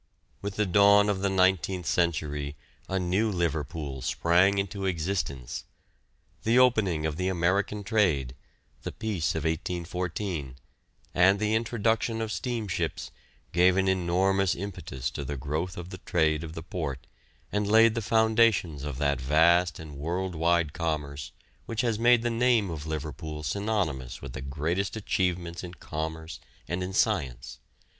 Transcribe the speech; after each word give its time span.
With 0.41 0.55
the 0.55 0.65
dawn 0.65 1.09
of 1.09 1.19
the 1.21 1.29
nineteenth 1.29 1.85
century 1.85 2.55
a 2.89 2.97
new 2.97 3.29
Liverpool 3.29 4.01
sprang 4.01 4.57
into 4.57 4.87
existence. 4.87 5.65
The 6.41 6.57
opening 6.57 7.05
of 7.05 7.17
the 7.17 7.27
American 7.27 7.83
trade, 7.83 8.33
the 8.81 8.91
peace 8.91 9.35
of 9.35 9.43
1814, 9.43 10.55
and 11.13 11.37
the 11.39 11.53
introduction 11.53 12.19
of 12.19 12.31
steamships, 12.31 13.11
gave 13.51 13.77
an 13.77 13.87
enormous 13.87 14.55
impetus 14.55 15.11
to 15.11 15.23
the 15.23 15.37
growth 15.37 15.77
of 15.77 15.91
the 15.91 15.99
trade 15.99 16.43
of 16.43 16.53
the 16.53 16.63
port 16.63 17.05
and 17.51 17.67
laid 17.67 17.93
the 17.93 18.01
foundations 18.01 18.83
of 18.83 18.97
that 18.97 19.21
vast 19.21 19.77
and 19.77 19.95
world 19.95 20.33
wide 20.33 20.73
commerce 20.73 21.31
which 21.67 21.81
has 21.81 21.99
made 21.99 22.23
the 22.23 22.31
name 22.31 22.71
of 22.71 22.87
Liverpool 22.87 23.43
synonymous 23.43 24.19
with 24.19 24.33
the 24.33 24.41
greatest 24.41 24.95
achievements 24.95 25.63
in 25.63 25.75
commerce 25.75 26.39
and 26.67 26.81
in 26.81 26.91
science. 26.91 27.59